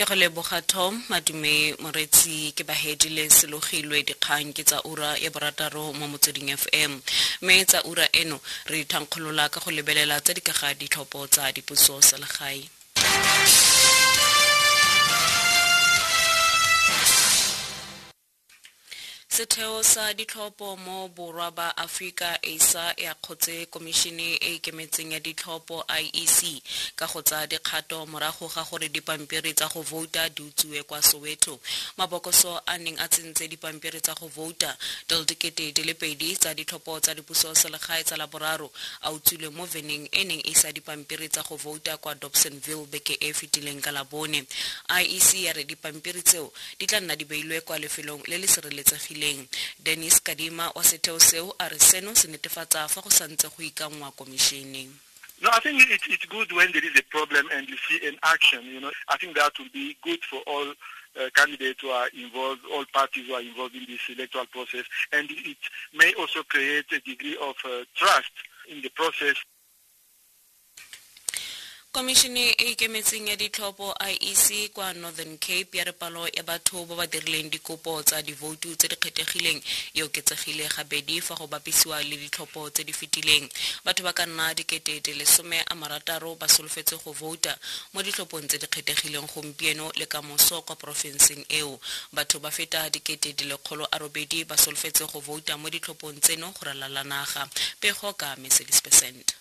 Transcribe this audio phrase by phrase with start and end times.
[0.00, 5.28] ke go leboga tom madume moretsi ke bahedi le selogilwe dikgang ke tsa ura ya
[5.34, 6.92] borataro mo motsweding fm
[7.42, 8.40] mme tsa ura eno
[8.72, 12.64] re thankgolola ka go lebelela tsa dikaga ditlhopho tsa dipuso selegae
[19.40, 25.80] setheo sa ditlhopho mo borwa ba aforika asa e akgotse komišene e ikemetseng ya ditlhopho
[25.88, 26.60] iec
[26.94, 31.58] ka go tsaya dikgato morago ga gore dipampiri tsa go vouta di utswiwe kwa soweto.
[31.96, 34.76] Mabokoso a neng a tsentse dipampiri tsa go vouta
[35.08, 38.70] dildikete di le pedi tsa ditlhopho tsa dipuso selegae tsa laboraro
[39.00, 43.16] a utswilwe mo veneng e neng e isa dipampiri tsa go vouta kwa dobsonville beke
[43.20, 44.44] e fetileng ka labone.
[45.00, 49.29] Iec ya re dipampiri tseo di tla nna di beilwe kwa lefelong le le sireletsegileng
[50.22, 53.62] kadima wa setheo seo a re seno se netefatsa fa go santse go
[55.42, 58.16] No, I think it, it's good when there is a problem and you see an
[58.22, 58.62] action.
[58.64, 60.74] You know, I think that will be good for all
[61.18, 65.28] uh, candidates who are involved, all parties who are involved in this electoral process, and
[65.30, 65.56] it
[65.94, 68.32] may also create a degree of uh, trust
[68.68, 69.36] in the process.
[71.92, 76.94] Komišene e ikemetseng ya ditlhopho iec kwa northern cape ya re palo ya batho ba
[76.94, 79.60] ba dirileng dikopo tsa divoutu tse di kgethegileng
[79.94, 83.48] e oketsegile gabedi fa go bapisiwa le ditlhopho tse di fetileng.
[83.84, 87.58] Batho ba ka nna dikete di lesome a marataro ba solofetse go vouta
[87.92, 91.80] mo ditlhophong tse di kgethegileng gompieno le ka moso kwa porofenseng eo.
[92.12, 96.54] Batho ba feta dikete di lekgolo a robedi ba solofetse go vouta mo ditlhophong tseno
[96.54, 97.50] go ralala naga.
[97.80, 99.34] Pego ka mercedes percent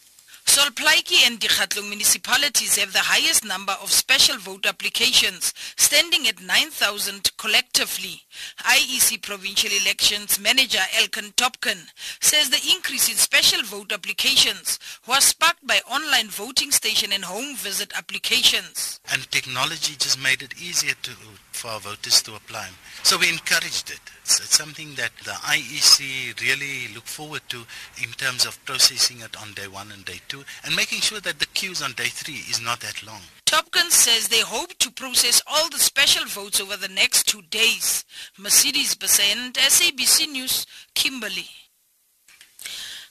[0.49, 6.41] Sol Plaatje and Dikgatlong municipalities have the highest number of special vote applications, standing at
[6.41, 8.23] 9,000 collectively.
[8.61, 11.77] IEC Provincial Elections Manager Elkan Topkin
[12.19, 17.55] says the increase in special vote applications was sparked by online voting station and home
[17.55, 18.99] visit applications.
[19.13, 21.11] And technology just made it easier to,
[21.51, 22.69] for our voters to apply.
[23.03, 24.01] So we encouraged it.
[24.29, 27.65] It's, it's something that the IEC really look forward to
[27.97, 31.39] in terms of processing it on day one and day two and making sure that
[31.39, 33.21] the queues on day three is not that long.
[33.45, 38.05] Topkins says they hope to process all the special votes over the next two days.
[38.37, 41.49] Mercedes Besent, SABC News, Kimberley.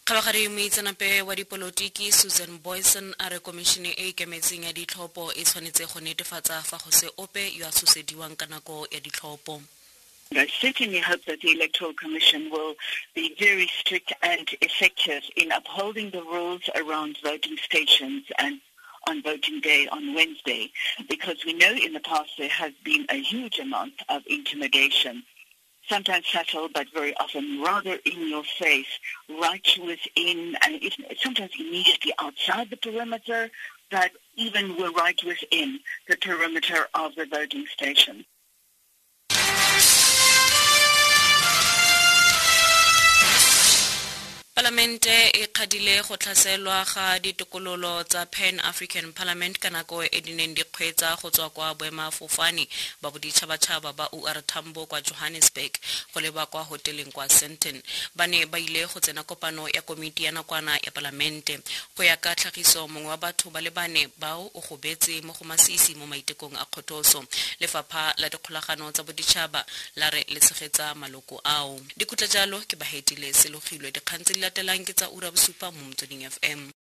[0.05, 5.85] kgabagadi moitseanape wa dipolotiki susan booysen a re komišene e ikemetseng ya ditlhopho e tshwanetse
[5.93, 9.61] go netefatsa fa go se ope yo a tshosediwang ka nako ya ditlhopho
[10.37, 12.75] I certainly hope that the Electoral Commission will
[13.15, 18.61] be very strict and effective in upholding the rules around voting stations and
[19.09, 20.71] on voting day on Wednesday,
[21.09, 25.23] because we know in the past there has been a huge amount of intimidation,
[25.89, 28.99] sometimes subtle, but very often rather in your face,
[29.41, 33.51] right within, and sometimes immediately outside the perimeter,
[33.91, 38.27] but even we're right within the perimeter of the voting station.
[44.79, 50.33] Palamente e kgadile go tlhaselwa ga ditokololo tsa pan african parliament ka nako e di
[50.33, 52.69] neng di kgweetsa go tswa kwa boemafofane
[53.03, 55.73] ba boditšhabatšhaba ba ur tambo kwa johannesburg
[56.15, 57.83] go leba kwa hoteleng kwa senton
[58.15, 61.59] ba ne ba ile go tsena kopano ya komiti ya nakwana ya palamente.
[61.97, 65.45] Go ya ka tlhagiso mongwe wa batho ba le bane bao o gobetse mo go
[65.45, 67.25] masisi mo maitekong a kgothoso
[67.59, 71.81] lefapha la dikgolagano tsa boditšhaba la re le tshegetsa maloko ao.
[71.97, 75.81] Dikutla jalo ke baheti le selogilwe dikgang tse di latelang ke tsa ura bosupa mo
[75.89, 76.69] motsweding fm